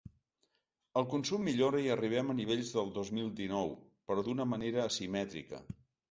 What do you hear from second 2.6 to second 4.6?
del dos mil dinou, però d’una